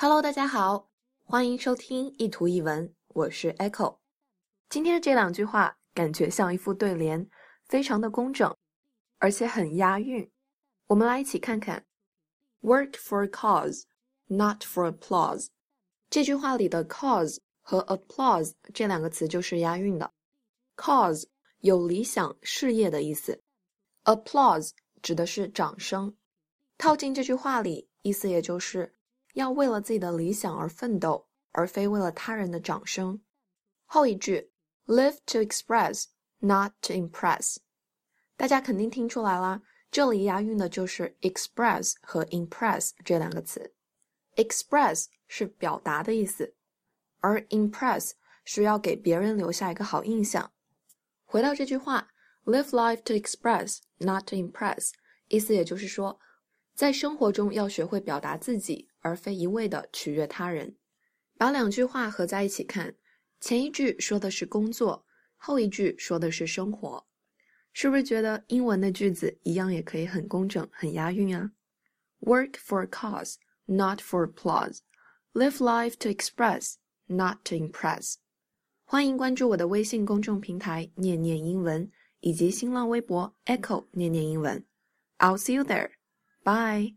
[0.00, 0.88] Hello，大家好，
[1.24, 3.98] 欢迎收听一图一文，我是 Echo。
[4.68, 7.28] 今天的这两句话感觉像一副对联，
[7.66, 8.56] 非常的工整，
[9.18, 10.30] 而且很押韵。
[10.86, 11.84] 我们来一起看看
[12.60, 13.86] ：Work for a cause,
[14.26, 15.48] not for applause。
[16.08, 20.12] 这句话里的 cause 和 applause 这两个词就是押韵的。
[20.76, 21.24] cause
[21.58, 23.42] 有理想、事业的意思
[24.04, 24.70] ，applause
[25.02, 26.16] 指的是掌声。
[26.76, 28.94] 套进这句话里，意思也就是
[29.38, 33.20] 要为了自己的理想而奋斗，而非为了他人的掌声。
[33.84, 34.50] 后一句
[34.86, 36.06] ，live to express,
[36.40, 37.58] not to impress。
[38.36, 43.72] 大家肯定听出来啦，这里押韵的就是 express 和 impress 这两个词。
[44.34, 46.56] express 是表达的意思，
[47.20, 48.10] 而 impress
[48.44, 50.50] 是要给别人留下一个好印象。
[51.24, 52.08] 回到这句话
[52.44, 54.90] ，live life to express, not to impress，
[55.28, 56.18] 意思也就是说。
[56.78, 60.76] 在生活中要学会表达自己，而非一味的取悦他人。
[61.36, 62.94] 把两句话合在一起看，
[63.40, 65.04] 前一句说的是工作，
[65.36, 67.04] 后一句说的是生活，
[67.72, 71.50] 是不是觉得英文的句子一样也可以很工整、很押韵啊
[72.20, 74.78] ？Work for a cause, not for applause.
[75.32, 76.74] Live life to express,
[77.06, 78.14] not to impress.
[78.84, 81.90] 欢迎关注我的微信公众平台“念念英文”
[82.22, 84.64] 以及新浪微博 “Echo 念念英文”。
[85.18, 85.97] I'll see you there.
[86.48, 86.94] Bye.